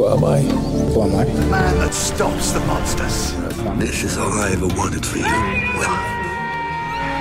[0.00, 0.40] Who am I?
[0.40, 1.24] Who am I?
[1.24, 3.36] The man that stops the monsters.
[3.76, 5.28] This is all I ever wanted for you.
[5.76, 5.92] Well,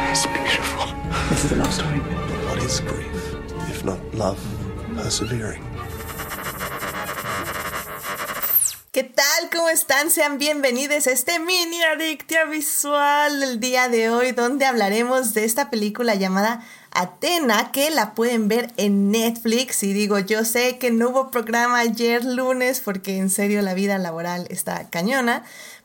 [0.10, 0.88] It's beautiful.
[1.28, 2.00] This is a love story.
[2.48, 3.36] what is grief,
[3.70, 4.40] if not love
[4.96, 5.62] persevering?
[8.94, 9.50] ¿Qué tal?
[9.52, 10.10] ¿Cómo están?
[10.10, 15.70] Sean bienvenidos a este mini adictia visual del día de hoy, donde hablaremos de esta
[15.70, 19.84] película llamada Atena, que la pueden ver en Netflix.
[19.84, 23.98] Y digo, yo sé que no hubo programa ayer lunes, porque en serio la vida
[23.98, 25.44] laboral está cañona.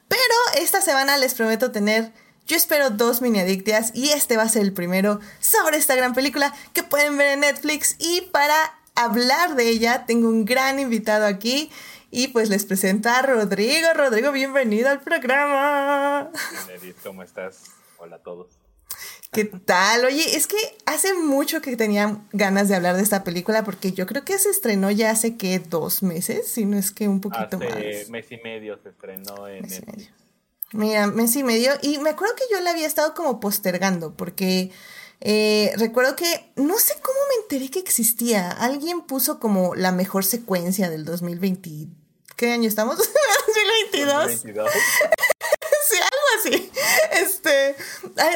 [0.09, 2.12] Pero esta semana les prometo tener,
[2.46, 6.15] yo espero dos mini adictias, y este va a ser el primero sobre esta gran
[6.15, 7.96] película que pueden ver en Netflix.
[7.98, 8.55] Y para
[8.95, 11.71] hablar de ella, tengo un gran invitado aquí.
[12.10, 13.88] Y pues les presento a Rodrigo.
[13.93, 16.30] Rodrigo, bienvenido al programa.
[16.73, 17.65] Edith, ¿cómo estás?
[17.98, 18.63] Hola a todos.
[19.34, 20.05] ¿Qué tal?
[20.05, 20.56] Oye, es que
[20.87, 24.48] hace mucho que tenía ganas de hablar de esta película porque yo creo que se
[24.48, 28.09] estrenó ya hace que dos meses, si no es que un poquito Hace más.
[28.10, 30.09] mes y medio se estrenó en Mes medio.
[30.73, 31.73] Mira, mes y medio.
[31.82, 34.71] Y me acuerdo que yo la había estado como postergando porque
[35.21, 38.51] eh, recuerdo que no sé cómo me enteré que existía.
[38.51, 41.88] Alguien puso como la mejor secuencia del 2020.
[42.37, 42.99] ¿Qué año estamos?
[43.46, 44.27] 2022.
[44.27, 44.71] 22.
[46.40, 46.71] Así.
[47.13, 47.77] Este,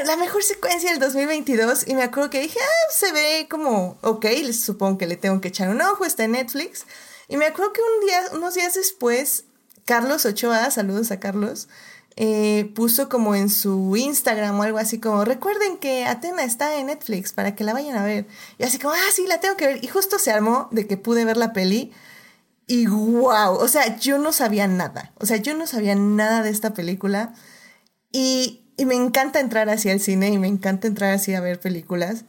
[0.06, 4.26] la mejor secuencia del 2022 y me acuerdo que dije, ah, se ve como, ok,
[4.52, 6.86] supongo que le tengo que echar un ojo, está en Netflix.
[7.28, 9.44] Y me acuerdo que un día, unos días después,
[9.84, 11.68] Carlos Ochoa, saludos a Carlos,
[12.16, 16.86] eh, puso como en su Instagram o algo así como, recuerden que Atena está en
[16.86, 18.26] Netflix para que la vayan a ver.
[18.58, 19.84] Y así como, ah, sí, la tengo que ver.
[19.84, 21.92] Y justo se armó de que pude ver la peli.
[22.66, 25.12] Y wow, o sea, yo no sabía nada.
[25.18, 27.34] O sea, yo no sabía nada de esta película.
[28.12, 31.60] Y, y me encanta entrar hacia el cine y me encanta entrar así a ver
[31.60, 32.24] películas.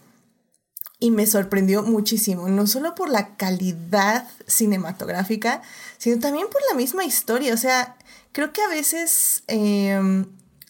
[1.01, 5.61] Y me sorprendió muchísimo, no solo por la calidad cinematográfica,
[5.97, 7.53] sino también por la misma historia.
[7.53, 7.95] O sea,
[8.33, 10.25] creo que a veces eh,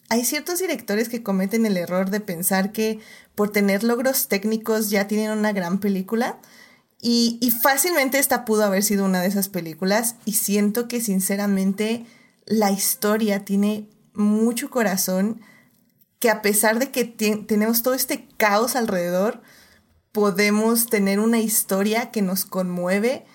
[0.10, 3.00] hay ciertos directores que cometen el error de pensar que
[3.36, 6.40] por tener logros técnicos ya tienen una gran película.
[7.02, 10.16] Y, y fácilmente esta pudo haber sido una de esas películas.
[10.26, 12.06] Y siento que sinceramente
[12.46, 13.88] la historia tiene
[14.20, 15.42] mucho corazón.
[16.20, 19.42] Que a pesar de que tenemos todo este caos alrededor,
[20.12, 23.26] podemos tener una historia que nos conmueve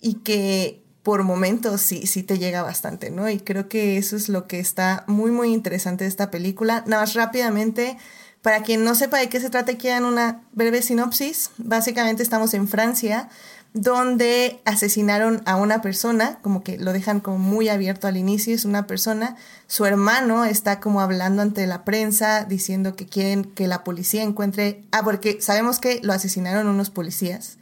[0.00, 3.28] y que por momentos sí, sí te llega bastante, ¿no?
[3.28, 6.84] Y creo que eso es lo que está muy, muy interesante de esta película.
[6.86, 7.96] Nada más rápidamente,
[8.40, 11.50] para quien no sepa de qué se trata, quieran una breve sinopsis.
[11.58, 13.28] Básicamente estamos en Francia,
[13.74, 18.64] donde asesinaron a una persona, como que lo dejan como muy abierto al inicio, es
[18.66, 23.82] una persona, su hermano está como hablando ante la prensa, diciendo que quieren que la
[23.82, 27.56] policía encuentre, ah, porque sabemos que lo asesinaron unos policías.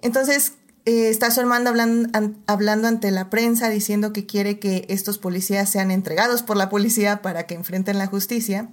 [0.00, 0.52] Entonces,
[0.86, 5.18] eh, está su hermano hablando, an- hablando ante la prensa, diciendo que quiere que estos
[5.18, 8.68] policías sean entregados por la policía para que enfrenten la justicia,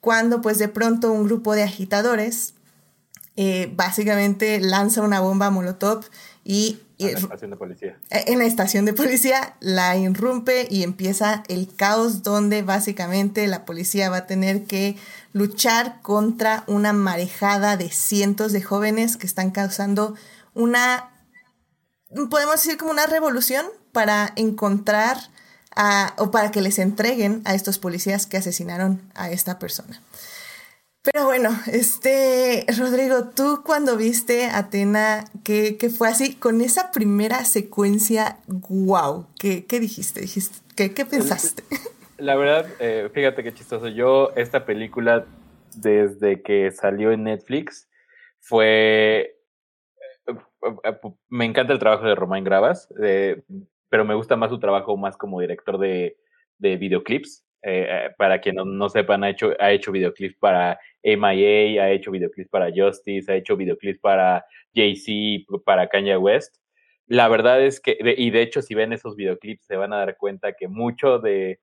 [0.00, 2.54] cuando pues de pronto un grupo de agitadores
[3.42, 6.04] eh, básicamente lanza una bomba molotov
[6.44, 7.96] y, A y la estación de policía.
[8.10, 14.10] en la estación de policía la irrumpe y empieza el caos donde básicamente la policía
[14.10, 14.96] va a tener que
[15.32, 20.14] luchar contra una marejada de cientos de jóvenes que están causando
[20.52, 21.08] una,
[22.28, 25.16] podemos decir como una revolución para encontrar
[25.76, 30.00] a- o para que les entreguen a estos policías que asesinaron a esta persona.
[31.02, 36.34] Pero bueno, este, Rodrigo, tú cuando viste Atena, ¿qué, qué fue así?
[36.34, 40.20] Con esa primera secuencia, wow, ¿qué, qué dijiste?
[40.20, 41.62] dijiste ¿qué, ¿Qué pensaste?
[42.18, 43.88] La verdad, eh, fíjate qué chistoso.
[43.88, 45.24] Yo, esta película,
[45.74, 47.88] desde que salió en Netflix,
[48.40, 49.38] fue.
[50.26, 50.34] eh,
[50.84, 51.00] eh,
[51.30, 53.42] Me encanta el trabajo de Romain Gravas, eh,
[53.88, 56.18] pero me gusta más su trabajo más como director de,
[56.58, 57.42] de videoclips.
[57.62, 61.90] Eh, eh, para quien no, no sepan, ha hecho, ha hecho videoclips para MIA, ha
[61.90, 66.56] hecho videoclips para Justice, ha hecho videoclips para Jay-Z, para Kanye West.
[67.06, 70.16] La verdad es que, y de hecho, si ven esos videoclips, se van a dar
[70.16, 71.60] cuenta que mucho de,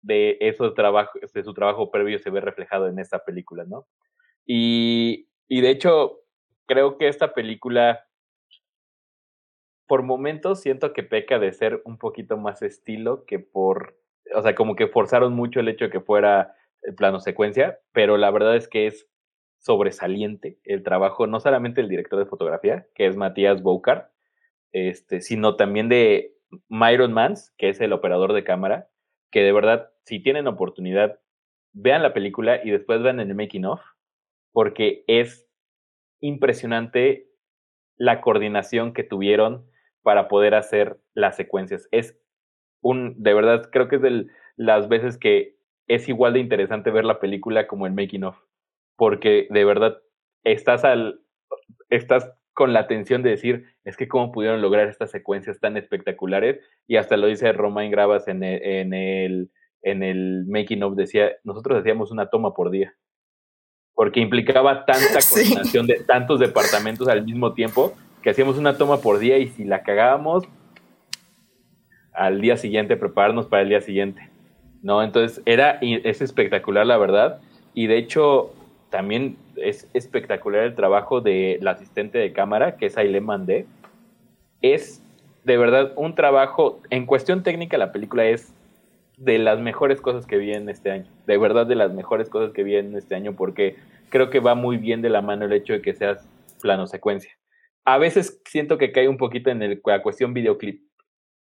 [0.00, 3.86] de esos trabajos, de su trabajo previo se ve reflejado en esta película, ¿no?
[4.46, 6.20] Y, y de hecho,
[6.66, 8.06] creo que esta película,
[9.86, 13.98] por momentos, siento que peca de ser un poquito más estilo que por,
[14.34, 18.16] o sea, como que forzaron mucho el hecho de que fuera el plano secuencia, pero
[18.16, 19.08] la verdad es que es
[19.58, 24.08] sobresaliente el trabajo, no solamente del director de fotografía, que es Matías Boucard,
[24.72, 26.34] este, sino también de
[26.68, 28.88] Myron Mans, que es el operador de cámara,
[29.30, 31.20] que de verdad, si tienen oportunidad,
[31.72, 33.80] vean la película y después vean el making of,
[34.52, 35.48] porque es
[36.20, 37.28] impresionante
[37.96, 39.66] la coordinación que tuvieron
[40.02, 41.88] para poder hacer las secuencias.
[41.90, 42.18] Es
[42.84, 44.26] un, de verdad, creo que es de
[44.56, 45.56] las veces que
[45.88, 48.36] es igual de interesante ver la película como el making of,
[48.96, 49.98] porque de verdad
[50.44, 51.20] estás al,
[51.88, 56.60] estás con la atención de decir, es que cómo pudieron lograr estas secuencias tan espectaculares,
[56.86, 59.50] y hasta lo dice Romain Gravas en el, en el,
[59.82, 62.94] en el making of, decía, nosotros hacíamos una toma por día,
[63.94, 69.18] porque implicaba tanta coordinación de tantos departamentos al mismo tiempo, que hacíamos una toma por
[69.18, 70.44] día y si la cagábamos,
[72.14, 74.28] al día siguiente, prepararnos para el día siguiente.
[74.82, 75.02] ¿No?
[75.02, 77.40] Entonces, era, es espectacular, la verdad.
[77.72, 78.52] Y de hecho,
[78.90, 83.66] también es espectacular el trabajo de la asistente de cámara, que es Aile Mandé.
[84.62, 85.02] Es
[85.44, 88.52] de verdad un trabajo, en cuestión técnica, la película es
[89.16, 91.06] de las mejores cosas que vi en este año.
[91.26, 93.76] De verdad, de las mejores cosas que vi en este año, porque
[94.08, 96.28] creo que va muy bien de la mano el hecho de que seas
[96.60, 97.32] plano secuencia.
[97.84, 100.82] A veces siento que cae un poquito en la cuestión videoclip,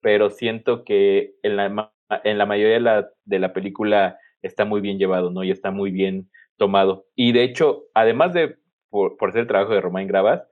[0.04, 1.94] pero siento que en la,
[2.26, 5.44] en la mayoría de la, de la película está muy bien llevado, ¿no?
[5.44, 7.08] Y está muy bien tomado.
[7.16, 8.58] Y de hecho, además de
[8.90, 10.44] por, ser el trabajo de Romain Gravas,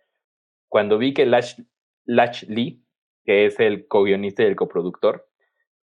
[0.69, 1.59] cuando vi que Lach,
[2.05, 2.81] Lach Lee,
[3.25, 5.27] que es el co-guionista y el coproductor,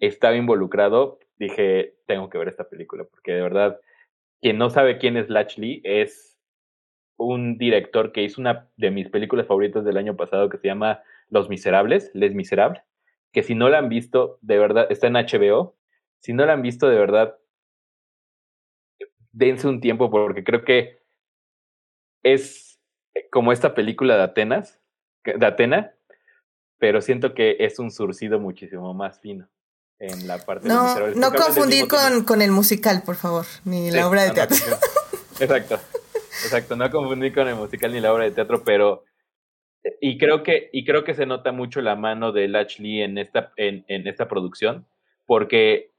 [0.01, 3.79] estaba involucrado, dije, tengo que ver esta película, porque de verdad,
[4.41, 6.41] quien no sabe quién es Lach Lee, es
[7.19, 11.03] un director que hizo una de mis películas favoritas del año pasado que se llama
[11.29, 12.83] Los Miserables, Les Miserables,
[13.33, 15.77] que si no la han visto, de verdad, está en HBO.
[16.21, 17.39] Si no la han visto, de verdad,
[19.33, 20.99] dense un tiempo porque creo que
[22.23, 22.81] es
[23.31, 24.81] como esta película de Atenas,
[25.25, 25.95] de Atena,
[26.79, 29.49] pero siento que es un surcido muchísimo más fino
[29.99, 34.23] en la parte no, No confundir con, con, el musical, por favor, ni la obra
[34.23, 34.57] de teatro.
[35.41, 35.81] exacto,
[36.45, 39.05] exacto, no confundir con el musical ni la obra de teatro, pero
[40.01, 43.19] y creo que y creo que se nota mucho la mano de Lach Lee en
[43.19, 44.87] esta en, en esta producción
[45.27, 45.93] porque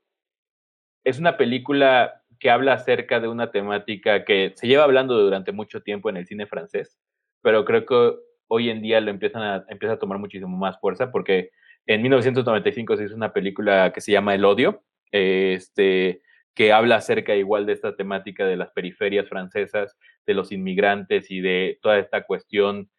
[1.03, 5.81] es una película que habla acerca de una temática que se lleva hablando durante mucho
[5.81, 6.97] tiempo en el cine francés,
[7.41, 8.15] pero creo que
[8.47, 11.51] hoy en día lo empiezan a empieza a tomar muchísimo más fuerza porque
[11.85, 16.21] en 1995 se hizo una película que se llama El odio, este,
[16.53, 21.41] que habla acerca igual de esta temática de las periferias francesas, de los inmigrantes y
[21.41, 22.89] de toda esta cuestión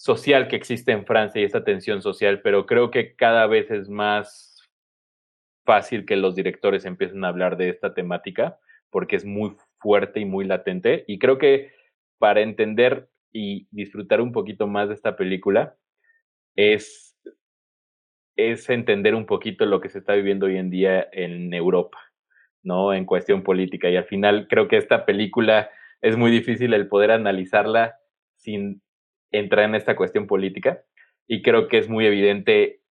[0.00, 3.90] social que existe en Francia y esta tensión social, pero creo que cada vez es
[3.90, 4.66] más
[5.66, 8.58] fácil que los directores empiecen a hablar de esta temática
[8.88, 11.72] porque es muy fuerte y muy latente y creo que
[12.18, 15.76] para entender y disfrutar un poquito más de esta película
[16.56, 17.14] es
[18.36, 21.98] es entender un poquito lo que se está viviendo hoy en día en Europa,
[22.62, 22.94] ¿no?
[22.94, 23.90] En cuestión política.
[23.90, 25.68] Y al final creo que esta película
[26.00, 27.96] es muy difícil el poder analizarla
[28.36, 28.80] sin
[29.30, 30.82] entrar en esta cuestión política.
[31.26, 32.82] Y creo que es muy evidente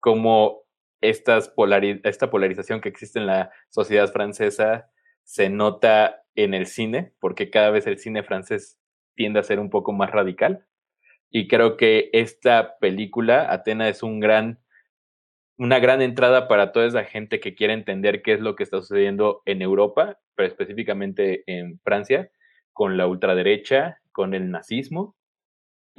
[0.00, 0.62] cómo
[1.00, 4.90] esta polarización que existe en la sociedad francesa
[5.22, 8.78] se nota en el cine, porque cada vez el cine francés
[9.14, 10.66] tiende a ser un poco más radical.
[11.30, 14.60] Y creo que esta película, Atena, es un gran
[15.58, 18.80] una gran entrada para toda esa gente que quiere entender qué es lo que está
[18.80, 22.30] sucediendo en Europa, pero específicamente en Francia,
[22.72, 25.16] con la ultraderecha, con el nazismo,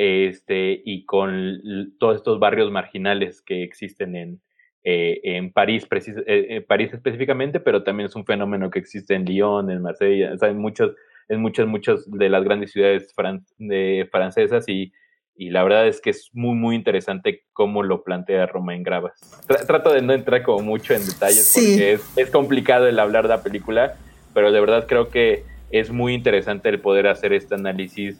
[0.01, 1.61] este, y con
[1.99, 4.41] todos estos barrios marginales que existen en,
[4.85, 5.85] eh, en París,
[6.25, 10.57] eh, París específicamente, pero también es un fenómeno que existe en Lyon, en Marsella, en
[10.57, 10.95] muchos,
[11.27, 13.13] en muchas, muchas de las grandes ciudades
[13.57, 14.93] de, francesas y
[15.41, 19.21] y la verdad es que es muy, muy interesante cómo lo plantea Romain Gravas.
[19.65, 23.29] trato de no entrar como mucho en detalles porque es, es, complicado el hablar de
[23.29, 23.95] la película,
[24.33, 28.19] pero de verdad creo que es muy interesante el poder hacer este análisis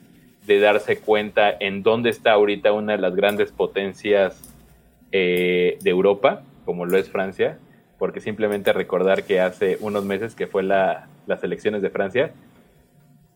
[0.50, 4.56] de darse cuenta en dónde está ahorita una de las grandes potencias
[5.12, 7.60] eh, de Europa, como lo es Francia,
[8.00, 12.32] porque simplemente recordar que hace unos meses que fue la, las elecciones de Francia,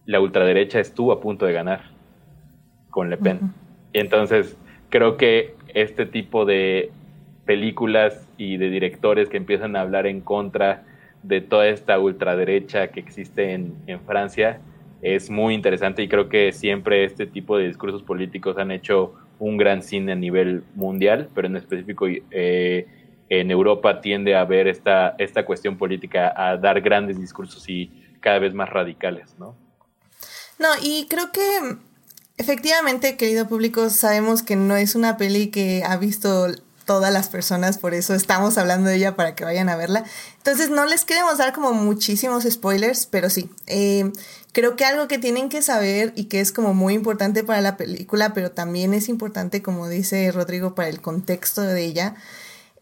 [0.08, 1.82] la ultraderecha estuvo a punto de ganar
[2.90, 3.54] con Le Pen.
[3.94, 4.58] Entonces,
[4.90, 6.92] creo que este tipo de
[7.46, 10.84] películas y de directores que empiezan a hablar en contra
[11.22, 14.60] de toda esta ultraderecha que existe en, Francia
[15.04, 19.58] es muy interesante y creo que siempre este tipo de discursos políticos han hecho un
[19.58, 22.88] gran cine a nivel mundial, pero en específico eh,
[23.30, 27.92] en Europa tiende a ver esta, esta cuestión política, a dar grandes discursos y
[28.22, 29.56] cada vez más radicales, ¿no?
[30.60, 31.42] No, y creo que
[32.38, 36.48] Efectivamente, querido público, sabemos que no es una peli que ha visto
[36.84, 40.04] todas las personas, por eso estamos hablando de ella para que vayan a verla.
[40.38, 44.12] Entonces no les queremos dar como muchísimos spoilers, pero sí, eh,
[44.54, 47.76] creo que algo que tienen que saber y que es como muy importante para la
[47.76, 52.16] película, pero también es importante, como dice Rodrigo, para el contexto de ella,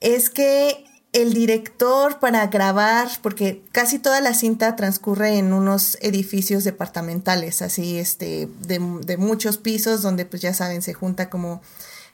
[0.01, 6.63] es que el director para grabar, porque casi toda la cinta transcurre en unos edificios
[6.63, 8.79] departamentales, así, este, de,
[9.17, 11.61] muchos pisos, donde pues ya saben, se junta como,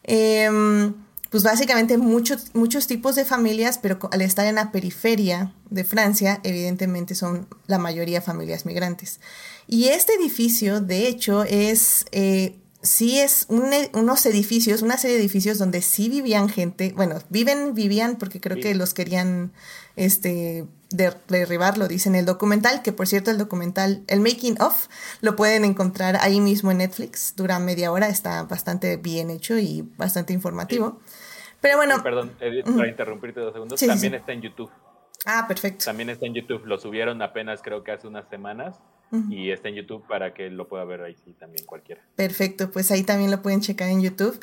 [0.04, 0.96] em,
[1.30, 6.40] pues básicamente muchos, muchos tipos de familias, pero al estar en la periferia de Francia,
[6.44, 9.20] evidentemente son la mayoría familias migrantes.
[9.68, 12.06] Y este edificio, de hecho, es...
[12.12, 17.74] Eh, sí es unos edificios, una serie de edificios donde sí vivían gente, bueno, viven,
[17.74, 19.52] vivían porque creo que los querían
[19.96, 24.88] este derribar, lo dice en el documental, que por cierto el documental, el making of,
[25.20, 29.82] lo pueden encontrar ahí mismo en Netflix, dura media hora, está bastante bien hecho y
[29.98, 31.00] bastante informativo.
[31.68, 32.02] Pero bueno.
[32.02, 34.72] perdón, Edith, para interrumpirte dos segundos, también está en YouTube.
[35.26, 35.84] Ah, perfecto.
[35.84, 38.80] También está en YouTube, lo subieron apenas creo que hace unas semanas
[39.30, 42.02] y está en YouTube para que lo pueda ver ahí sí también cualquiera.
[42.16, 44.40] Perfecto, pues ahí también lo pueden checar en YouTube.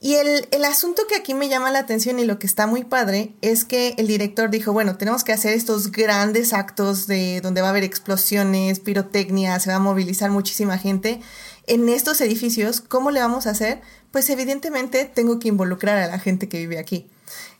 [0.00, 2.84] Y el, el, asunto que aquí me llama la atención y lo que está muy
[2.84, 7.60] padre es que el director dijo, bueno, tenemos que hacer estos grandes actos de donde
[7.60, 11.20] va a haber explosiones, pirotecnia, se va a movilizar muchísima gente
[11.66, 12.80] en estos edificios.
[12.80, 13.82] ¿Cómo le vamos a hacer?
[14.10, 17.08] Pues evidentemente tengo que involucrar a la gente que vive aquí.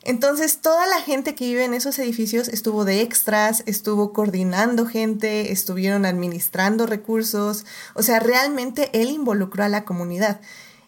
[0.03, 5.51] Entonces, toda la gente que vive en esos edificios estuvo de extras, estuvo coordinando gente,
[5.51, 10.41] estuvieron administrando recursos, o sea, realmente él involucró a la comunidad.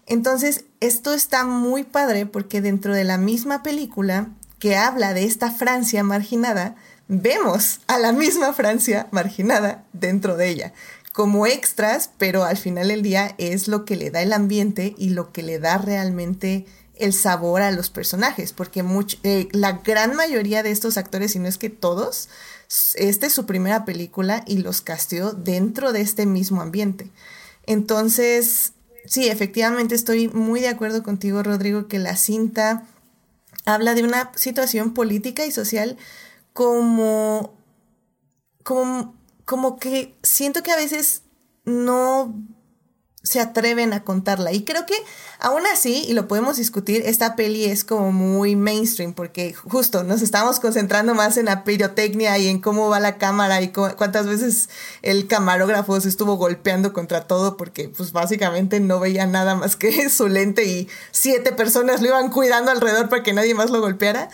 [0.05, 4.29] Entonces, esto está muy padre porque dentro de la misma película
[4.59, 6.75] que habla de esta Francia marginada,
[7.07, 10.73] vemos a la misma Francia marginada dentro de ella
[11.13, 15.09] como extras, pero al final del día es lo que le da el ambiente y
[15.09, 16.65] lo que le da realmente
[16.95, 18.83] el sabor a los personajes, porque
[19.23, 22.29] eh, la gran mayoría de estos actores, si no es que todos,
[22.95, 27.11] esta es su primera película y los casteó dentro de este mismo ambiente.
[27.65, 28.73] Entonces,
[29.05, 32.85] sí, efectivamente estoy muy de acuerdo contigo, Rodrigo, que la cinta
[33.65, 35.97] habla de una situación política y social
[36.53, 37.53] como,
[38.63, 39.15] como,
[39.45, 41.23] como que siento que a veces
[41.65, 42.33] no
[43.23, 44.51] se atreven a contarla.
[44.51, 44.95] Y creo que
[45.39, 50.21] aún así, y lo podemos discutir, esta peli es como muy mainstream porque justo nos
[50.21, 54.69] estamos concentrando más en la pirotecnia y en cómo va la cámara y cuántas veces
[55.01, 60.09] el camarógrafo se estuvo golpeando contra todo porque pues básicamente no veía nada más que
[60.09, 64.29] su lente y siete personas lo iban cuidando alrededor para que nadie más lo golpeara.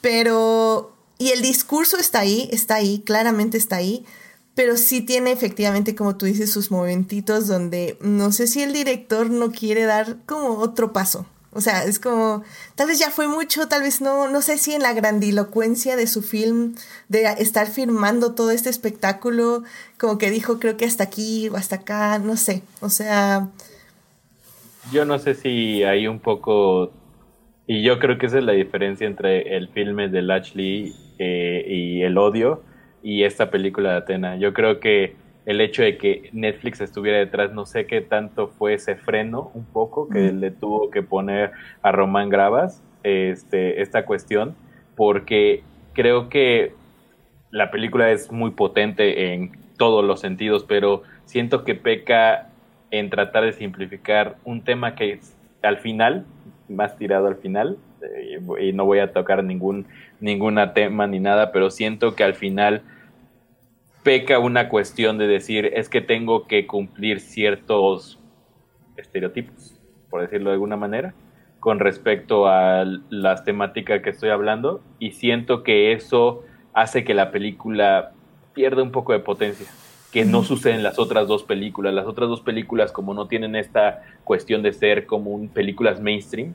[0.00, 0.96] Pero...
[1.18, 4.06] Y el discurso está ahí, está ahí, claramente está ahí
[4.60, 9.30] pero sí tiene efectivamente, como tú dices, sus momentitos donde no sé si el director
[9.30, 11.24] no quiere dar como otro paso.
[11.50, 14.74] O sea, es como, tal vez ya fue mucho, tal vez no, no sé si
[14.74, 16.74] en la grandilocuencia de su film,
[17.08, 19.62] de estar filmando todo este espectáculo,
[19.98, 23.48] como que dijo, creo que hasta aquí o hasta acá, no sé, o sea...
[24.92, 26.92] Yo no sé si hay un poco,
[27.66, 32.02] y yo creo que esa es la diferencia entre el filme de Latchley eh, y
[32.02, 32.62] El Odio,
[33.02, 34.36] y esta película de Atena.
[34.36, 35.14] Yo creo que
[35.46, 39.64] el hecho de que Netflix estuviera detrás, no sé qué tanto fue ese freno un
[39.64, 41.52] poco que le tuvo que poner
[41.82, 44.54] a Román Gravas este, esta cuestión,
[44.96, 45.62] porque
[45.94, 46.74] creo que
[47.50, 52.50] la película es muy potente en todos los sentidos, pero siento que peca
[52.90, 55.20] en tratar de simplificar un tema que
[55.62, 56.26] al final,
[56.68, 57.78] más tirado al final,
[58.60, 59.86] y no voy a tocar ningún
[60.20, 62.82] ninguna tema ni nada, pero siento que al final
[64.02, 68.18] peca una cuestión de decir es que tengo que cumplir ciertos
[68.96, 69.78] estereotipos,
[70.08, 71.14] por decirlo de alguna manera,
[71.58, 77.30] con respecto a las temáticas que estoy hablando y siento que eso hace que la
[77.30, 78.12] película
[78.54, 79.66] pierda un poco de potencia
[80.12, 81.94] que no sucede en las otras dos películas.
[81.94, 86.54] Las otras dos películas, como no tienen esta cuestión de ser como un películas mainstream,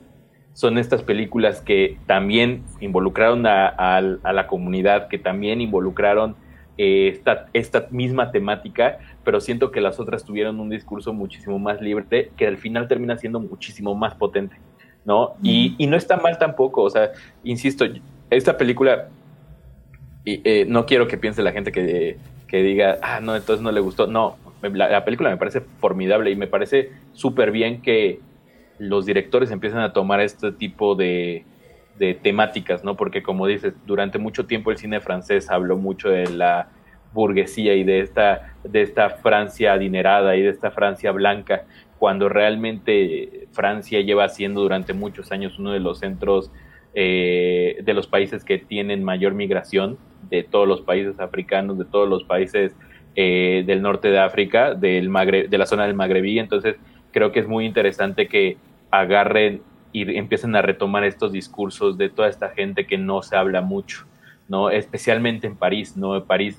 [0.56, 6.34] son estas películas que también involucraron a, la comunidad, que también involucraron
[6.78, 11.82] eh, esta, esta misma temática, pero siento que las otras tuvieron un discurso muchísimo más
[11.82, 14.56] libre, que al final termina siendo muchísimo más potente,
[15.04, 15.34] ¿no?
[15.42, 17.10] Y, y, no está mal tampoco, o sea,
[17.44, 17.84] insisto,
[18.30, 19.08] esta película,
[20.24, 22.16] eh, no quiero que piense la gente que,
[22.48, 26.36] que, diga, ah, no, entonces no le gustó, no, la película me parece formidable y
[26.36, 28.20] me parece súper bien que
[28.78, 31.44] los directores empiezan a tomar este tipo de,
[32.22, 32.94] temáticas, ¿no?
[32.96, 36.68] Porque como dices, durante mucho tiempo el cine francés habló mucho de la
[37.14, 41.64] burguesía y de esta, de esta Francia adinerada y de esta Francia blanca,
[41.98, 46.52] cuando realmente Francia lleva siendo durante muchos años uno de los centros
[46.94, 52.08] eh, de los países que tienen mayor migración, de todos los países africanos, de todos
[52.08, 52.74] los países
[53.14, 55.10] eh, del norte de África, del
[55.48, 56.38] de la zona del Magrebí.
[56.38, 56.76] Entonces,
[57.16, 58.58] creo que es muy interesante que
[58.90, 63.62] agarren y empiecen a retomar estos discursos de toda esta gente que no se habla
[63.62, 64.04] mucho,
[64.48, 64.68] ¿no?
[64.68, 66.22] Especialmente en París, ¿no?
[66.26, 66.58] París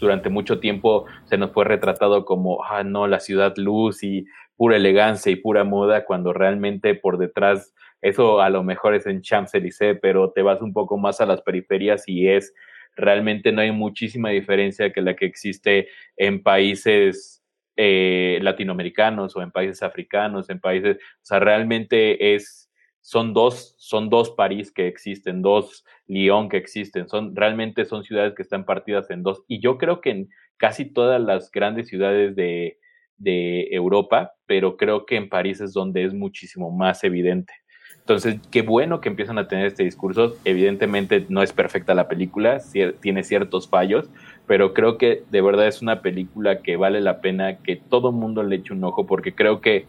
[0.00, 4.74] durante mucho tiempo se nos fue retratado como, ah, no, la ciudad luz y pura
[4.74, 7.72] elegancia y pura moda, cuando realmente por detrás
[8.02, 11.42] eso a lo mejor es en Champs-Élysées, pero te vas un poco más a las
[11.42, 12.52] periferias y es
[12.96, 15.86] realmente no hay muchísima diferencia que la que existe
[16.16, 17.39] en países
[17.82, 22.70] eh, latinoamericanos o en países africanos, en países, o sea, realmente es,
[23.00, 28.34] son dos, son dos París que existen, dos Lyon que existen, son, realmente son ciudades
[28.34, 29.44] que están partidas en dos.
[29.48, 32.78] Y yo creo que en casi todas las grandes ciudades de,
[33.16, 37.54] de Europa, pero creo que en París es donde es muchísimo más evidente.
[38.00, 40.36] Entonces, qué bueno que empiezan a tener este discurso.
[40.44, 42.60] Evidentemente no es perfecta la película,
[43.00, 44.10] tiene ciertos fallos,
[44.50, 48.42] pero creo que de verdad es una película que vale la pena que todo mundo
[48.42, 49.86] le eche un ojo porque creo que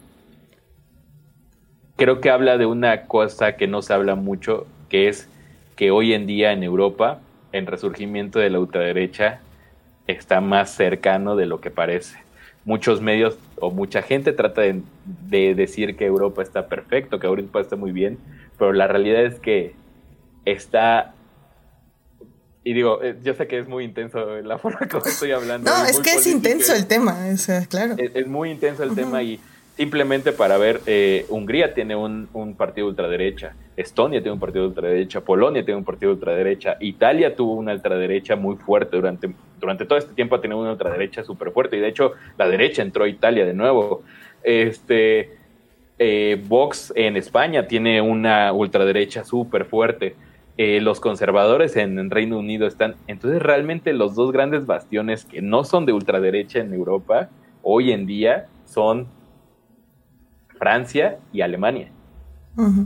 [1.96, 5.28] creo que habla de una cosa que no se habla mucho, que es
[5.76, 9.40] que hoy en día en Europa el resurgimiento de la ultraderecha
[10.06, 12.20] está más cercano de lo que parece.
[12.64, 17.78] Muchos medios o mucha gente trata de, decir que Europa está perfecto, que Europa está
[17.78, 18.20] muy bien,
[18.60, 19.74] pero la realidad es que
[20.46, 21.16] está...
[22.64, 25.70] Y digo, eh, yo sé que es muy intenso la forma como estoy hablando.
[25.70, 27.96] No, es, que es intenso el tema, o sea, claro.
[27.98, 29.40] Es, muy intenso el tema y
[29.76, 34.70] simplemente para ver, eh, Hungría tiene un, un partido ultraderecha, Estonia tiene un partido de
[34.70, 39.86] ultraderecha, Polonia tiene un partido de ultraderecha, Italia tuvo una ultraderecha muy fuerte durante, durante
[39.86, 43.06] todo este tiempo ha tenido una ultraderecha súper fuerte y de hecho la derecha entró
[43.06, 44.04] a Italia de nuevo.
[44.44, 45.32] Este,
[45.98, 50.16] eh, Vox en España tiene una ultraderecha súper fuerte.
[50.58, 52.96] Eh, los conservadores en, Reino Unido están.
[53.08, 57.30] Entonces, realmente los dos grandes bastiones que no son de ultraderecha en Europa
[57.64, 59.08] hoy en día son
[60.60, 61.92] Francia y Alemania.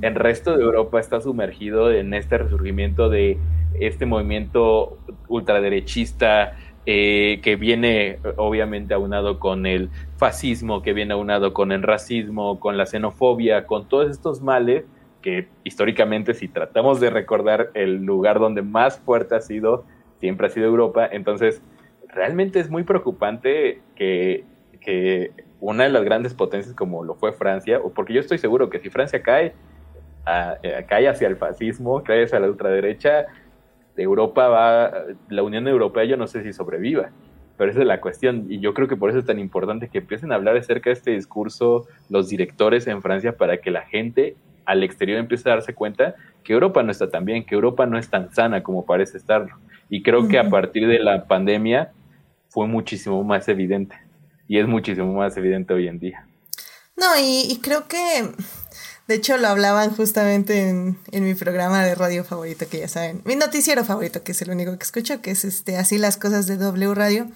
[0.02, 3.40] El resto de Europa está sumergido en este resurgimiento de
[3.80, 11.72] este movimiento ultraderechista eh, que viene obviamente aunado con el fascismo, que viene aunado con
[11.72, 14.86] el racismo, con la xenofobia, con todos estos males
[15.26, 19.84] que históricamente si tratamos de recordar el lugar donde más fuerte ha sido,
[20.20, 21.64] siempre ha sido Europa, entonces
[22.10, 24.44] realmente es muy preocupante que,
[24.82, 28.78] que una de las grandes potencias como lo fue Francia, porque yo estoy seguro que
[28.78, 29.56] si Francia cae,
[30.62, 33.26] eh, cae hacia el fascismo, cae hacia la ultraderecha,
[33.98, 34.94] Europa va,
[35.30, 37.10] la Unión Europea yo no sé si sobreviva,
[37.58, 39.98] pero esa es la cuestión y yo creo que por eso es tan importante que
[39.98, 44.36] empiecen a hablar acerca de este discurso los directores en Francia para que la gente
[44.66, 47.98] al exterior empiece a darse cuenta que Europa no está tan bien, que Europa no
[47.98, 49.58] es tan sana como parece estarlo.
[49.90, 51.92] Y creo que a partir de la pandemia
[52.50, 53.96] fue muchísimo más evidente
[54.48, 56.28] y es muchísimo más evidente hoy en día.
[56.96, 58.32] No, y, creo que,
[59.08, 63.36] de hecho, lo hablaban justamente en, mi programa de radio favorito, que ya saben, mi
[63.36, 66.58] noticiero favorito, que es el único que escucho, que es este, así las cosas de
[66.58, 67.28] W Radio.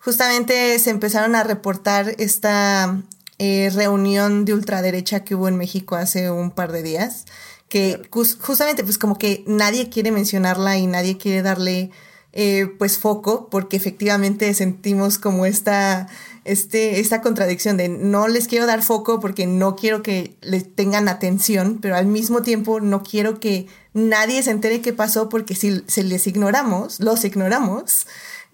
[0.00, 3.02] Justamente se empezaron a reportar esta
[3.38, 7.24] eh, reunión de ultraderecha que hubo en México hace un par de días,
[7.68, 11.90] que justamente pues como que nadie quiere mencionarla y nadie quiere darle
[12.32, 16.08] eh, pues foco, porque efectivamente sentimos como esta
[16.48, 21.08] este, esta contradicción de no les quiero dar foco porque no quiero que les tengan
[21.08, 25.82] atención, pero al mismo tiempo no quiero que nadie se entere qué pasó porque si
[25.86, 28.06] se les ignoramos, los ignoramos,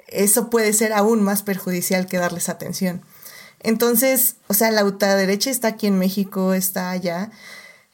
[0.09, 3.03] eso puede ser aún más perjudicial que darles atención.
[3.65, 7.31] Entonces, o sea, la ultraderecha está aquí en México, está allá.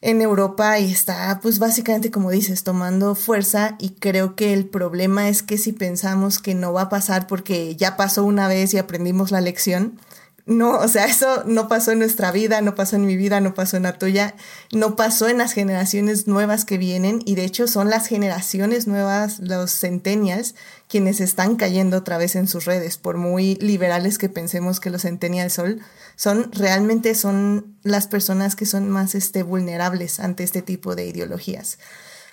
[0.03, 3.77] En Europa y está pues básicamente como dices tomando fuerza.
[3.79, 7.77] Y creo que el problema es que si pensamos que no va a pasar porque
[7.77, 10.01] ya pasó una vez y aprendimos la lección,
[10.47, 13.55] no, o sea, eso no pasó en nuestra vida, no pasó en mi vida, no
[13.55, 14.35] pasó en la tuya,
[14.73, 19.39] no pasó en las generaciones nuevas que vienen y de hecho son las generaciones nuevas,
[19.41, 20.55] los centennials,
[20.89, 25.03] quienes están cayendo otra vez en sus redes, por muy liberales que pensemos que los
[25.03, 25.81] centennials son,
[26.17, 31.79] son realmente son las personas que son más este, vulnerables ante este tipo de ideologías.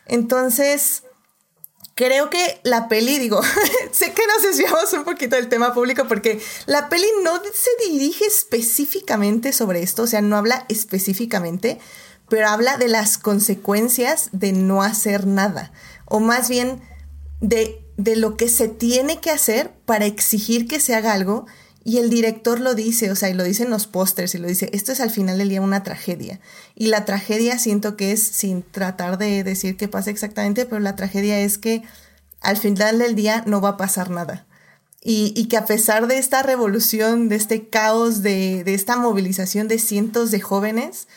[0.06, 1.04] Entonces,
[1.98, 3.42] creo que la peli, digo,
[3.92, 8.24] sé que nos desviamos un poquito del tema público porque la peli no se dirige
[8.26, 11.80] específicamente sobre esto, o sea, no habla específicamente,
[12.30, 15.74] pero habla de las consecuencias de no hacer nada,
[16.06, 16.82] o más bien
[17.42, 21.48] de, de lo que se tiene que hacer para exigir que se haga algo
[21.88, 24.50] Y el director lo dice, o sea, y lo dice en los pósters, y lo
[24.50, 26.42] dice, esto es al final del día una tragedia.
[26.76, 30.98] Y la tragedia siento que es, sin tratar de decir qué pasa exactamente, pero la
[30.98, 31.84] tragedia es que
[32.42, 34.48] al final del día no va a pasar nada.
[35.02, 39.80] Y, que a pesar de esta revolución, de este caos, de, de esta movilización de
[39.80, 41.08] cientos de jóvenes,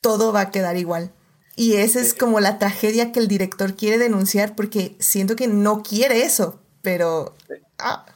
[0.00, 1.12] todo va a quedar igual.
[1.56, 5.82] Y esa es como la tragedia que el director quiere denunciar porque siento que no
[5.82, 7.34] quiere eso, pero
[7.78, 8.06] Ah.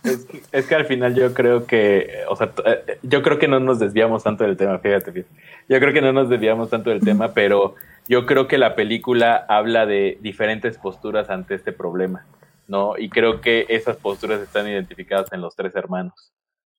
[0.52, 3.78] Es, que, al final yo creo que, o sea, eh, yo creo que no nos
[3.78, 5.26] desviamos tanto del tema, fíjate,
[5.68, 7.74] Yo creo que no nos desviamos tanto del tema, pero
[8.08, 12.24] yo creo que la película habla de diferentes posturas ante este problema,
[12.68, 12.96] ¿no?
[12.96, 16.32] Y creo que esas posturas están identificadas en los tres hermanos,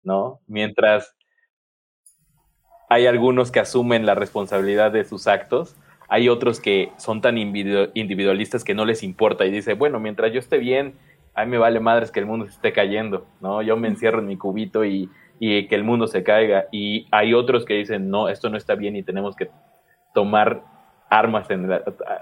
[0.03, 0.39] ¿no?
[0.47, 1.15] Mientras
[2.89, 5.75] hay algunos que asumen la responsabilidad de sus actos,
[6.09, 10.39] hay otros que son tan individualistas que no les importa y dice, bueno, mientras yo
[10.39, 10.95] esté bien,
[11.41, 13.61] a mí me vale madres que el mundo se esté cayendo, ¿no?
[13.61, 16.65] Yo me encierro en mi cubito y, y que el mundo se caiga.
[16.71, 19.49] Y hay otros que dicen, no, esto no está bien y tenemos que
[20.13, 20.63] tomar
[21.09, 21.69] armas en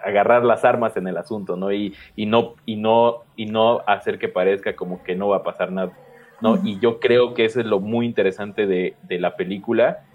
[0.04, 1.72] agarrar las armas en el asunto, ¿no?
[1.72, 5.44] Y, y no y no y no hacer que parezca como que no va a
[5.44, 5.92] pasar nada,
[6.42, 6.60] ¿no?
[6.64, 10.06] Y yo creo que eso es lo muy interesante de, de, la película.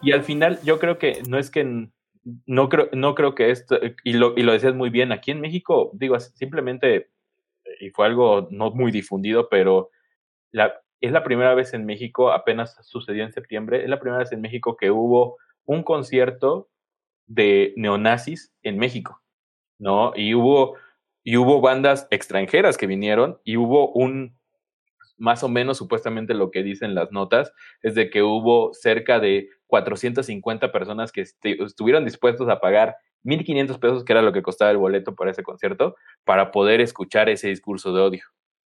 [0.00, 1.88] Y al final yo creo que no es que
[2.46, 5.40] no creo no creo que esto y lo y lo decías muy bien aquí en
[5.40, 7.08] México digo simplemente
[7.82, 9.90] y fue algo no muy difundido, pero
[10.52, 14.40] es la primera vez en México, apenas sucedió en septiembre, es la primera vez en
[14.40, 16.68] México que hubo un concierto
[17.26, 19.20] de neonazis en México,
[19.78, 20.12] ¿no?
[20.14, 20.76] Y hubo,
[21.24, 24.38] y hubo bandas extranjeras que vinieron y hubo un,
[25.16, 29.48] más o menos supuestamente lo que dicen las notas, es de que hubo cerca de
[29.66, 34.78] 450 personas que estuvieron dispuestos a pagar 1.500 pesos, que era lo que costaba el
[34.78, 38.24] boleto para ese concierto, para poder escuchar ese discurso de odio.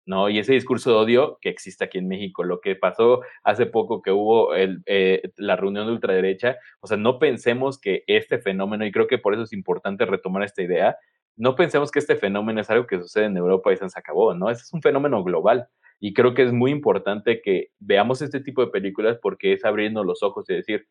[0.05, 0.29] ¿no?
[0.29, 4.01] Y ese discurso de odio que existe aquí en México, lo que pasó hace poco
[4.01, 8.85] que hubo el, eh, la reunión de ultraderecha, o sea, no pensemos que este fenómeno,
[8.85, 10.95] y creo que por eso es importante retomar esta idea,
[11.35, 14.49] no pensemos que este fenómeno es algo que sucede en Europa y se acabó, ¿no?
[14.49, 15.67] Es un fenómeno global.
[15.99, 20.03] Y creo que es muy importante que veamos este tipo de películas porque es abriendo
[20.03, 20.87] los ojos y decir,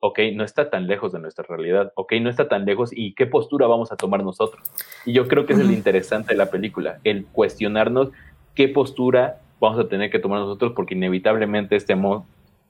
[0.00, 3.26] ok, no está tan lejos de nuestra realidad, ok, no está tan lejos y qué
[3.26, 4.70] postura vamos a tomar nosotros.
[5.04, 8.10] Y yo creo que es lo interesante de la película, el cuestionarnos
[8.54, 11.96] qué postura vamos a tener que tomar nosotros porque inevitablemente este,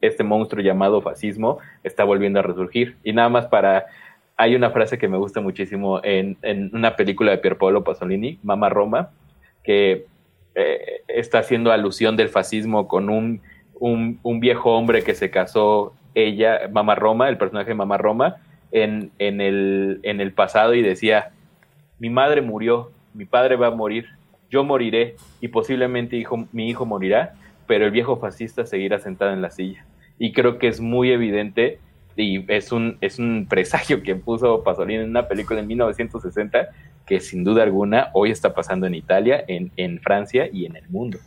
[0.01, 2.97] este monstruo llamado fascismo está volviendo a resurgir.
[3.03, 3.87] Y nada más para...
[4.39, 8.69] Hay una frase que me gusta muchísimo en, en una película de Pierpaolo Pasolini, Mama
[8.69, 9.09] Roma,
[9.65, 10.05] que
[10.55, 13.41] eh, está haciendo alusión del fascismo con un,
[13.81, 18.37] un, un viejo hombre que se casó ella, Mamá Roma, el personaje de Mamá Roma,
[18.73, 21.31] en, en, el, en el pasado y decía,
[21.99, 24.07] mi madre murió, mi padre va a morir,
[24.51, 27.35] yo moriré y posiblemente hijo, mi hijo morirá,
[27.67, 29.85] pero el viejo fascista seguirá sentado en la silla.
[30.19, 31.79] Y creo que es muy evidente
[32.17, 36.69] y es un, es un presagio que puso Pasolini en una película en 1960
[37.07, 40.89] que sin duda alguna hoy está pasando en Italia, en, en Francia y en el
[40.89, 41.19] mundo.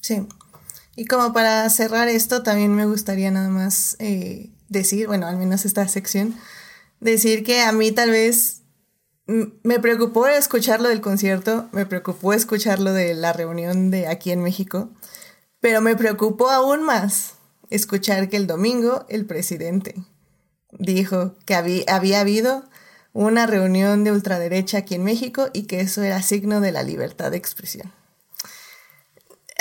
[0.00, 0.26] Sí,
[0.96, 5.64] y como para cerrar esto, también me gustaría nada más eh, decir, bueno, al menos
[5.64, 6.36] esta sección,
[7.00, 8.62] decir que a mí tal vez
[9.26, 14.90] me preocupó escucharlo del concierto, me preocupó escucharlo de la reunión de aquí en México,
[15.60, 17.34] pero me preocupó aún más
[17.70, 19.94] escuchar que el domingo el presidente
[20.78, 22.64] dijo que había, había habido
[23.12, 27.30] una reunión de ultraderecha aquí en México y que eso era signo de la libertad
[27.30, 27.92] de expresión.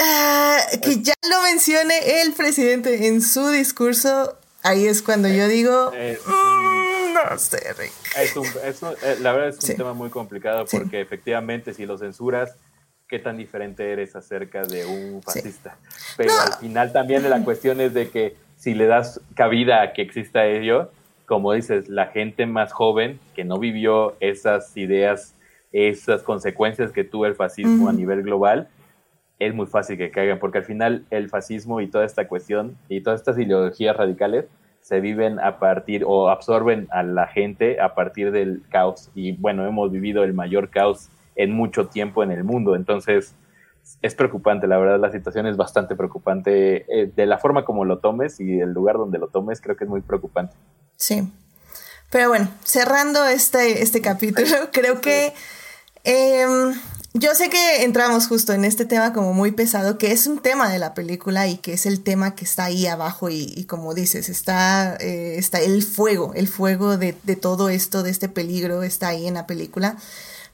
[0.04, 5.92] Ah, que ya lo mencione el presidente en su discurso, ahí es cuando yo digo,
[5.92, 7.92] mm, no sé, Rick.
[8.18, 12.56] Eh, la verdad es un tema muy complicado porque efectivamente si lo censuras,
[13.08, 15.78] qué tan diferente eres acerca de un fascista.
[16.18, 20.02] Pero al final también la cuestión es de que si le das cabida a que
[20.02, 20.90] exista ello,
[21.28, 25.36] como dices, la gente más joven que no vivió esas ideas,
[25.72, 28.68] esas consecuencias que tuvo el fascismo a nivel global,
[29.42, 33.02] es muy fácil que caigan, porque al final el fascismo y toda esta cuestión y
[33.02, 34.46] todas estas ideologías radicales
[34.82, 39.10] se viven a partir o absorben a la gente a partir del caos.
[39.16, 42.76] Y bueno, hemos vivido el mayor caos en mucho tiempo en el mundo.
[42.76, 43.36] Entonces,
[44.02, 46.86] es preocupante, la verdad, la situación es bastante preocupante.
[46.88, 49.86] Eh, de la forma como lo tomes y el lugar donde lo tomes, creo que
[49.86, 50.56] es muy preocupante.
[50.98, 51.32] Sí.
[52.12, 55.34] Pero bueno, cerrando este, este capítulo, creo que
[56.04, 56.74] em,
[57.14, 60.70] yo sé que entramos justo en este tema como muy pesado, que es un tema
[60.70, 64.30] de la película y que es el tema que está ahí abajo y, como dices,
[64.30, 69.10] está, eh, está el fuego, el fuego de, de, todo esto, de este peligro, está
[69.10, 69.98] ahí en la película.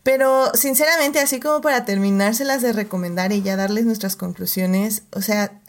[0.01, 5.61] Pero sinceramente, así como para terminárselas de recomendar y ya darles nuestras conclusiones, o sea,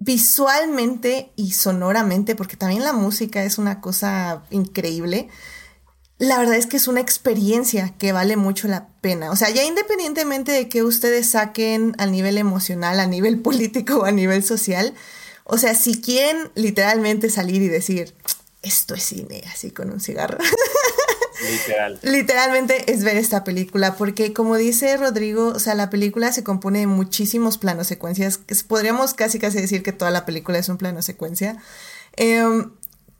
[0.00, 5.28] visualmente y sonoramente, porque también la música es una cosa increíble,
[6.22, 9.32] la verdad es que es una experiencia que vale mucho la pena.
[9.32, 14.04] O sea, ya independientemente de que ustedes saquen a nivel emocional, a nivel político o
[14.04, 14.94] a nivel social,
[15.42, 18.14] o sea, si quieren literalmente salir y decir,
[18.62, 20.38] esto es cine, así con un cigarro.
[21.50, 21.98] Literal.
[22.02, 26.78] Literalmente es ver esta película, porque como dice Rodrigo, o sea, la película se compone
[26.78, 28.38] de muchísimos planos secuencias.
[28.68, 31.58] Podríamos casi casi decir que toda la película es un plano secuencia.
[32.14, 32.70] Em,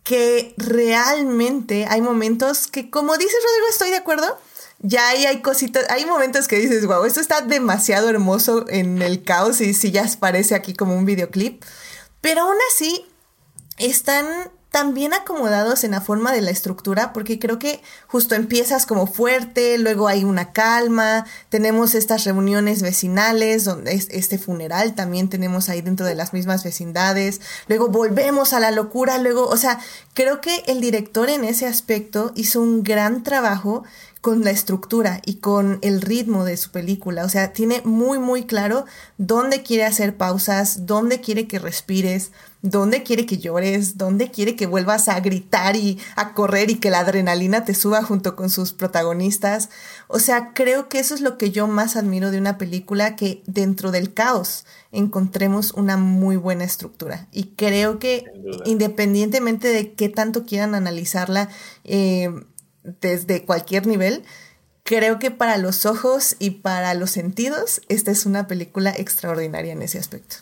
[0.03, 4.39] que realmente hay momentos que, como dice Rodrigo, estoy de acuerdo.
[4.81, 9.61] Ya hay cositas, hay momentos que dices, wow, esto está demasiado hermoso en el caos
[9.61, 11.63] y si ya parece aquí como un videoclip.
[12.21, 13.07] Pero aún así,
[13.79, 18.87] están tan bien acomodados en la forma de la estructura, porque creo que justo empiezas
[18.87, 25.29] como fuerte, luego hay una calma, tenemos estas reuniones vecinales, donde es este funeral también
[25.29, 29.79] tenemos ahí dentro de las mismas vecindades, luego volvemos a la locura, luego, o sea,
[30.15, 33.85] creo que el director en ese aspecto hizo un gran trabajo
[34.23, 37.25] con la estructura y con el ritmo de su película.
[37.25, 38.87] O sea, tiene muy, muy claro
[39.19, 42.31] dónde quiere hacer pausas, dónde quiere que respires,
[42.63, 46.91] dónde quiere que llores, dónde quiere que vuelvas a gritar y a correr y que
[46.91, 49.71] la adrenalina te suba junto con sus protagonistas.
[50.07, 53.43] O sea, creo que eso es lo que yo más admiro de una película, que
[53.47, 57.27] dentro del caos encontremos una muy buena estructura.
[57.33, 58.25] Y creo que
[58.67, 61.49] independientemente de qué tanto quieran analizarla,
[61.83, 62.31] eh,
[62.85, 64.23] desde cualquier nivel.
[64.85, 69.83] Creo que para los ojos y para los sentidos, esta es una película extraordinaria en
[69.83, 70.37] ese aspecto.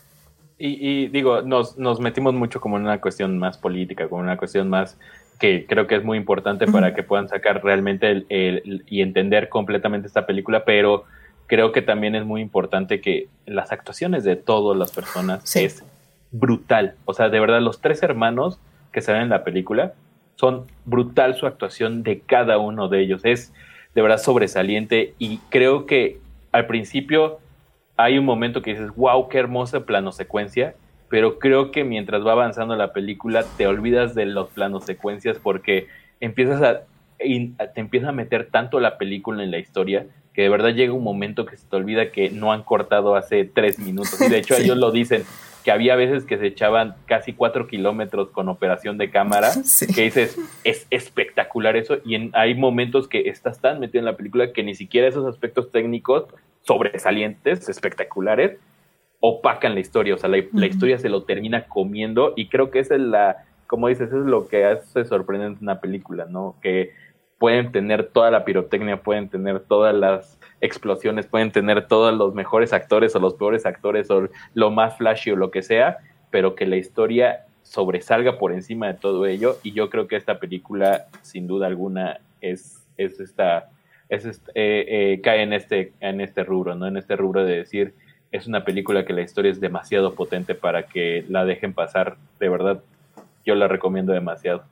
[0.62, 4.68] Y, digo, nos, nos, metimos mucho como en una cuestión más política, como una cuestión
[4.68, 4.98] más
[5.38, 10.06] que creo que es muy importante para que puedan sacar realmente el, y entender completamente
[10.06, 11.04] esta película, pero
[11.46, 15.82] creo que también es muy importante que las actuaciones de todas las personas es
[16.30, 16.94] brutal.
[17.06, 18.58] O sea, de verdad, los tres hermanos
[18.92, 19.94] que salen en la película
[20.40, 23.20] son brutal su actuación de cada uno de ellos.
[23.24, 23.52] Es
[23.94, 26.18] de verdad sobresaliente y creo que
[26.50, 27.40] al principio
[27.98, 30.74] hay un momento que dices, wow, qué hermosa plano secuencia,
[31.10, 35.88] pero creo que mientras va avanzando la película te olvidas de los planos secuencias porque
[36.20, 36.80] empiezas a,
[37.18, 41.04] te empieza a meter tanto la película en la historia que de verdad llega un
[41.04, 44.18] momento que se te olvida que no han cortado hace tres minutos.
[44.22, 45.24] Y de hecho ellos lo dicen,
[45.64, 49.50] que había veces que se echaban casi cuatro kilómetros con operación de cámara,
[49.94, 54.52] que dices, es espectacular eso, y hay momentos que estás tan metido en la película
[54.52, 56.24] que ni siquiera esos aspectos técnicos
[56.62, 58.58] sobresalientes, espectaculares,
[59.20, 62.94] opacan la historia, o sea, la, historia se lo termina comiendo, y creo que esa
[62.94, 66.56] es la, como dices, eso es lo que hace sorprendente una película, ¿no?
[66.62, 66.92] Que
[67.38, 72.72] pueden tener toda la pirotecnia, pueden tener todas las explosiones, pueden tener todos los mejores
[72.72, 75.98] actores o los peores actores o lo más flashy o lo que sea,
[76.30, 80.38] pero que la historia sobresalga por encima de todo ello y yo creo que esta
[80.38, 83.70] película sin duda alguna es, es esta,
[84.08, 86.86] es eh, eh, cae en este, en este rubro, ¿no?
[86.86, 87.94] En este rubro de decir
[88.32, 92.48] es una película que la historia es demasiado potente para que la dejen pasar, de
[92.48, 92.82] verdad,
[93.44, 94.64] yo la recomiendo demasiado.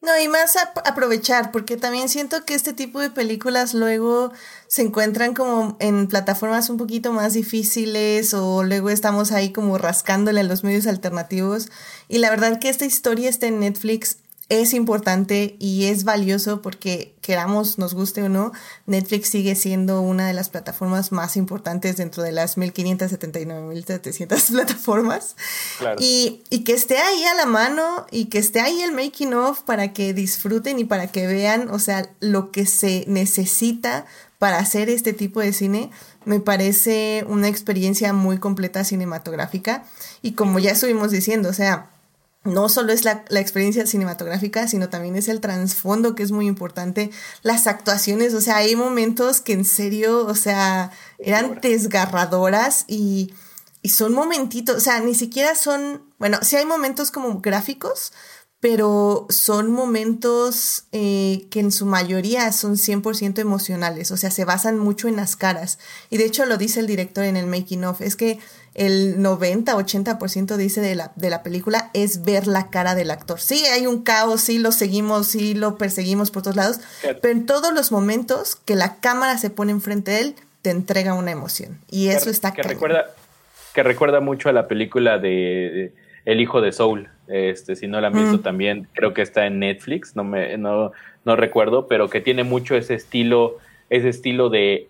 [0.00, 4.32] No, y más aprovechar, porque también siento que este tipo de películas luego
[4.68, 10.40] se encuentran como en plataformas un poquito más difíciles o luego estamos ahí como rascándole
[10.40, 11.68] a los medios alternativos.
[12.06, 17.14] Y la verdad que esta historia está en Netflix es importante y es valioso porque
[17.20, 18.52] queramos, nos guste o no,
[18.86, 25.36] Netflix sigue siendo una de las plataformas más importantes dentro de las 1579.700 plataformas.
[25.98, 29.60] Y, y que esté ahí a la mano y que esté ahí el making of
[29.62, 34.06] para que disfruten y para que vean, o sea, lo que se necesita
[34.38, 35.90] para hacer este tipo de cine,
[36.24, 39.84] me parece una experiencia muy completa cinematográfica.
[40.22, 41.90] Y como ya estuvimos diciendo, o sea,
[42.48, 47.10] no solo es la, experiencia cinematográfica, sino también es el trasfondo que es muy importante,
[47.42, 53.32] las actuaciones, o sea, hay momentos que en serio, o sea, eran desgarradoras y,
[53.82, 58.12] y son momentitos, o sea, ni siquiera son, bueno, sí hay momentos como gráficos,
[58.60, 64.78] pero son momentos eh, que en su mayoría son 100% emocionales, o sea, se basan
[64.78, 65.78] mucho en las caras.
[66.10, 68.40] Y de hecho lo dice el director en el making of, es que
[68.74, 73.40] el 90-80% dice de la, de la película es ver la cara del actor.
[73.40, 77.46] Sí, hay un caos, sí lo seguimos, sí lo perseguimos por todos lados, pero en
[77.46, 81.78] todos los momentos que la cámara se pone enfrente de él, te entrega una emoción.
[81.90, 83.06] Y eso está que recuerda
[83.72, 85.92] Que recuerda mucho a la película de,
[86.24, 87.08] El hijo de Soul.
[87.28, 88.42] Este, si no la han visto mm.
[88.42, 90.92] también, creo que está en Netflix, no me, no,
[91.24, 93.58] no recuerdo, pero que tiene mucho ese estilo,
[93.90, 94.88] ese estilo de,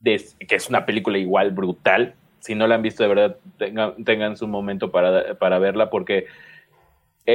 [0.00, 4.02] de que es una película igual brutal, si no la han visto, de verdad, tengan,
[4.04, 6.26] tengan su momento para, para verla, porque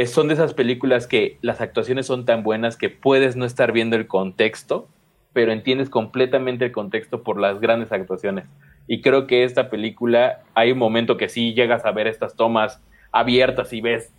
[0.07, 3.95] son de esas películas que las actuaciones son tan buenas que puedes no estar viendo
[3.95, 4.89] el contexto,
[5.31, 8.45] pero entiendes completamente el contexto por las grandes actuaciones.
[8.87, 12.81] Y creo que esta película, hay un momento que sí llegas a ver estas tomas
[13.15, 14.13] abiertas y ves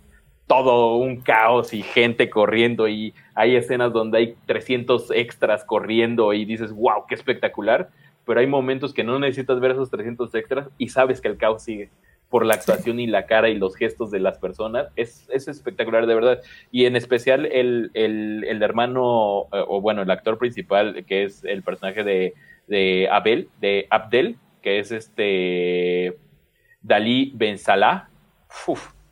[0.47, 6.45] todo un caos y gente corriendo y hay escenas donde hay 300 extras corriendo y
[6.45, 7.89] dices, wow, qué espectacular,
[8.25, 11.63] pero hay momentos que no necesitas ver esos 300 extras y sabes que el caos
[11.63, 11.89] sigue
[12.29, 14.87] por la actuación y la cara y los gestos de las personas.
[14.95, 16.41] Es, es espectacular, de verdad.
[16.71, 21.43] Y en especial el, el, el hermano, eh, o bueno, el actor principal, que es
[21.45, 22.33] el personaje de,
[22.67, 26.17] de Abel, de Abdel, que es este
[26.81, 28.06] Dalí Ben Salah.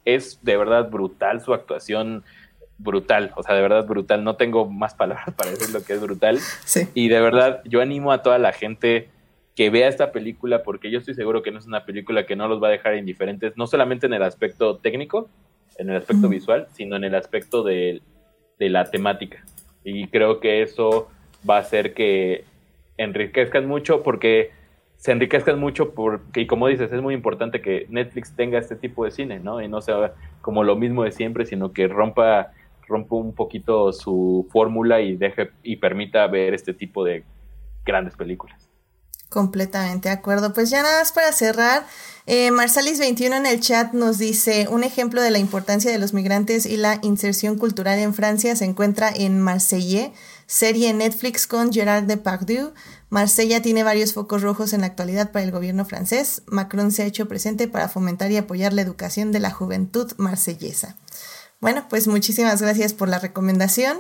[0.05, 2.23] Es de verdad brutal su actuación
[2.77, 4.23] brutal, o sea, de verdad brutal.
[4.23, 6.39] No tengo más palabras para decir lo que es brutal.
[6.65, 6.87] Sí.
[6.93, 9.09] Y de verdad, yo animo a toda la gente
[9.55, 12.47] que vea esta película porque yo estoy seguro que no es una película que no
[12.47, 15.29] los va a dejar indiferentes, no solamente en el aspecto técnico,
[15.77, 18.01] en el aspecto visual, sino en el aspecto de,
[18.59, 19.43] de, la temática.
[19.83, 21.09] Y creo que eso
[21.49, 22.43] va a hacer que
[22.97, 24.51] enriquezcan mucho porque
[25.05, 29.05] se enriquezcan mucho porque, y como dices, es muy importante que Netflix tenga este tipo
[29.05, 29.61] de cine, ¿no?
[29.61, 32.53] Y no sea como lo mismo de siempre, sino que rompa,
[32.87, 37.23] rompa un poquito su fórmula y deje y permita ver este tipo de
[37.85, 38.67] grandes películas.
[39.29, 40.53] Completamente de acuerdo.
[40.53, 41.85] Pues ya nada más para cerrar,
[42.25, 46.65] eh, Marsalis21 en el chat nos dice, un ejemplo de la importancia de los migrantes
[46.65, 50.13] y la inserción cultural en Francia se encuentra en Marseille,
[50.47, 52.73] serie Netflix con Gerard Depardieu.
[53.09, 56.41] Marsella tiene varios focos rojos en la actualidad para el gobierno francés.
[56.47, 60.95] Macron se ha hecho presente para fomentar y apoyar la educación de la juventud marsellesa.
[61.61, 63.97] Bueno, pues muchísimas gracias por la recomendación.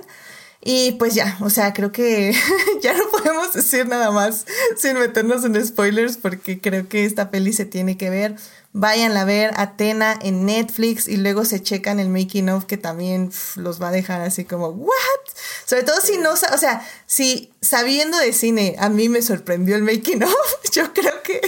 [0.67, 2.33] Y pues ya, o sea, creo que
[2.81, 4.45] ya no podemos decir nada más
[4.77, 8.35] sin meternos en spoilers porque creo que esta peli se tiene que ver.
[8.77, 13.31] Vayan a ver Atena en Netflix y luego se checan el making of que también
[13.55, 14.91] los va a dejar así como, ¿what?
[15.65, 19.83] Sobre todo si no, o sea, si sabiendo de cine a mí me sorprendió el
[19.83, 20.35] making of,
[20.73, 21.39] yo creo que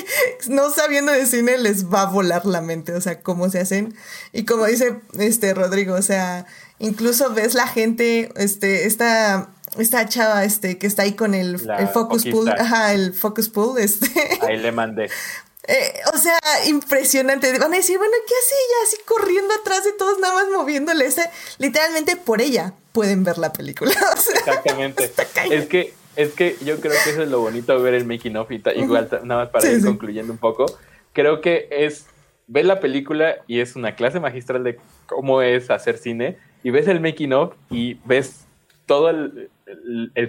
[0.47, 3.93] no sabiendo de cine les va a volar la mente, o sea, cómo se hacen.
[4.31, 6.45] Y como dice este Rodrigo, o sea,
[6.79, 11.59] Incluso ves la gente, este, esta, esta chava, este, que está ahí con el,
[11.91, 14.07] focus pull, ajá, el focus pull, este.
[14.47, 15.09] Ahí le mandé.
[15.67, 17.51] Eh, o sea, impresionante.
[17.59, 21.05] Van a decir, bueno, ¿qué hace ella así corriendo atrás de todos, nada más moviéndole?
[21.05, 23.91] Ese, literalmente por ella pueden ver la película.
[24.13, 25.11] Exactamente.
[25.51, 28.37] Es que, es que yo creo que eso es lo bonito de ver el making
[28.37, 30.65] of y igual, nada más para ir concluyendo un poco.
[31.13, 32.05] Creo que es
[32.47, 36.87] ver la película y es una clase magistral de cómo es hacer cine y ves
[36.87, 38.45] el making of y ves
[38.85, 39.49] todo el,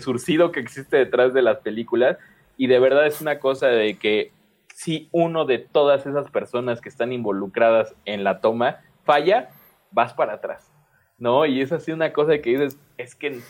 [0.01, 2.19] surcido que existe detrás de las películas
[2.57, 4.33] y de verdad es una cosa de que
[4.79, 9.49] si uno de todas esas personas que están involucradas en la toma falla,
[9.91, 10.71] vas para atrás,
[11.19, 11.47] ¿no?
[11.47, 13.41] Y es así una cosa que dices, es que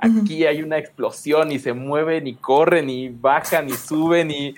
[0.00, 4.54] aquí hay una explosión y se mueven y corren y bajan y suben y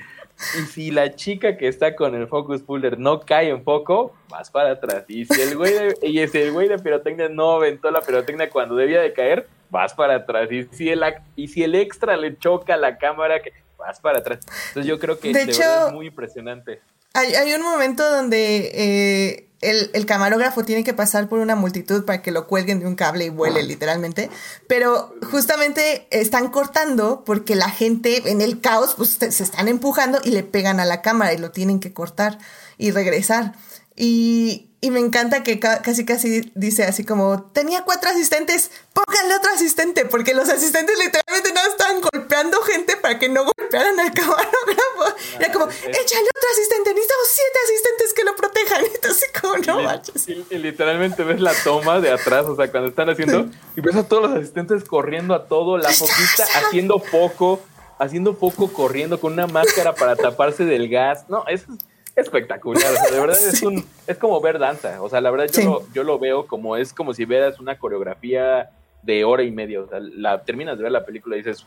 [0.59, 4.51] y si la chica que está con el focus puller no cae en foco, vas
[4.51, 5.05] para atrás.
[5.09, 8.51] Y si el güey de, y si el güey de pirotecnia no aventó la pirotecnia
[8.51, 10.51] cuando debía de caer, vas para atrás.
[10.51, 11.03] Y si el,
[11.37, 14.41] y si el extra le choca a la cámara, que vas para atrás.
[14.69, 16.81] Entonces yo creo que de, hecho, es muy impresionante.
[17.15, 22.21] Hay, hay un momento donde eh, el, camarógrafo tiene que pasar por una multitud para
[22.21, 24.29] que lo cuelguen de un cable y vuele literalmente,
[24.67, 30.31] pero justamente están cortando porque la gente en el caos pues se están empujando y
[30.31, 32.39] le pegan a la cámara y lo tienen que cortar
[32.77, 33.55] y regresar.
[33.97, 39.53] Y, y me encanta que casi casi dice así como, tenía cuatro asistentes, pónganle otro
[39.53, 45.17] asistente, porque los asistentes literalmente no estaban golpeando gente para que no golpearan al camarógrafo.
[45.39, 48.83] Era como, échale otro asistente, necesitamos siete asistentes que lo protejan.
[48.93, 50.03] Y así como, no
[50.51, 54.09] y, literalmente ves la toma de atrás, o sea, cuando están haciendo, y ves a
[54.09, 57.61] todos los asistentes corriendo a todo, la foquista haciendo foco,
[58.01, 61.27] haciendo foco, corriendo con una máscara para taparse del gas.
[61.29, 62.85] No, eso es espectacular.
[62.93, 65.03] O sea, de verdad es un, es como ver danza.
[65.03, 67.79] O sea, la verdad yo, lo, yo lo veo como es como si vieras una
[67.79, 68.71] coreografía
[69.03, 69.81] de hora y media.
[69.81, 71.67] O sea, la, terminas de ver la película y dices,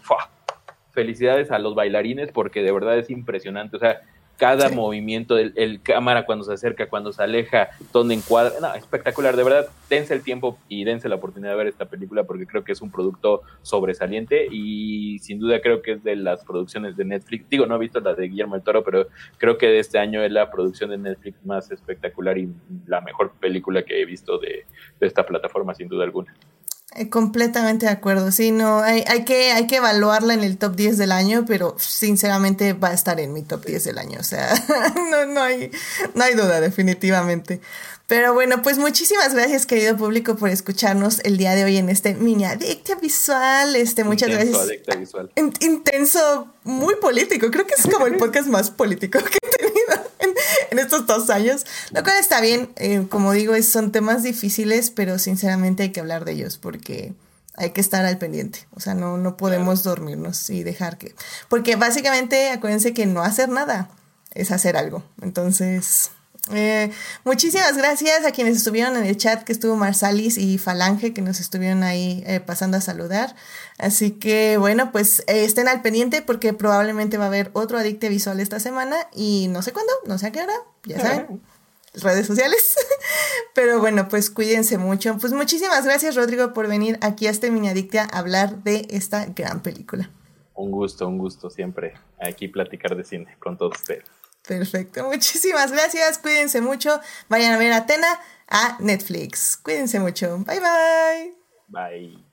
[0.92, 3.76] felicidades a los bailarines porque de verdad es impresionante.
[3.76, 4.02] O sea,
[4.38, 8.60] cada movimiento, el, el, cámara cuando se acerca, cuando se aleja, donde encuadra.
[8.60, 12.24] No, espectacular, de verdad, dense el tiempo y dense la oportunidad de ver esta película
[12.24, 16.44] porque creo que es un producto sobresaliente y sin duda creo que es de las
[16.44, 17.50] producciones de Netflix.
[17.50, 19.08] Digo, no he visto la de Guillermo del Toro, pero
[19.38, 22.50] creo que de este año es la producción de Netflix más espectacular y
[22.88, 24.66] la mejor película que he visto de,
[25.00, 26.34] de esta plataforma, sin duda alguna.
[26.96, 30.76] Eh, completamente de acuerdo, sí, no, hay, hay, que, hay que evaluarla en el top
[30.76, 34.24] 10 del año, pero sinceramente va a estar en mi top 10 del año, o
[34.24, 34.54] sea,
[35.12, 35.72] no, no, hay,
[36.14, 37.60] no hay duda, definitivamente.
[38.08, 42.14] Pero bueno, pues muchísimas gracias, querido público, por escucharnos el día de hoy en este
[42.14, 43.76] mini adicta visual.
[43.76, 44.70] Este, muchas Intenso, gracias.
[44.70, 45.32] adicta visual.
[45.36, 47.50] In- intenso, muy político.
[47.50, 49.40] Creo que es como el podcast más político que
[50.76, 51.66] en, estos dos años.
[51.92, 52.70] Lo cual está bien.
[52.76, 57.14] eh, como digo, son temas difíciles, pero sinceramente hay que hablar de ellos porque
[57.58, 58.68] hay que estar al pendiente.
[58.74, 61.16] O sea, no, no podemos dormirnos y dejar que.
[61.50, 63.90] Porque básicamente, acuérdense que no hacer nada
[64.34, 65.04] es hacer algo.
[65.22, 66.12] Entonces.
[66.54, 66.92] Eh,
[67.24, 71.40] muchísimas gracias a quienes estuvieron en el chat, que estuvo Marsalis y Falange, que nos
[71.40, 73.36] estuvieron ahí eh, pasando a saludar.
[73.80, 78.10] Así que bueno, pues eh, estén al pendiente porque probablemente va a haber otro adicte
[78.10, 81.42] visual esta semana y no sé cuándo, no sé a qué hora, ya saben,
[81.96, 82.76] redes sociales.
[83.56, 85.18] Pero bueno, pues cuídense mucho.
[85.20, 89.26] Pues muchísimas gracias Rodrigo por venir aquí a este mini adictia a hablar de esta
[89.26, 90.12] gran película.
[90.54, 94.15] Un gusto, un gusto siempre aquí platicar de cine con todos ustedes.
[94.48, 101.34] Perfecto, muchísimas gracias, cuídense mucho, vayan a ver Atena a Netflix, cuídense mucho, bye bye.
[101.68, 102.24] Bye.